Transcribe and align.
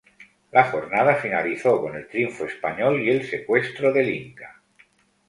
La 0.51 0.63
jornada 0.63 1.13
finalizó 1.17 1.79
con 1.79 1.95
el 1.95 2.07
triunfo 2.07 2.45
español 2.45 3.03
y 3.03 3.11
el 3.11 3.23
secuestro 3.27 3.93
del 3.93 4.09
inca. 4.09 4.63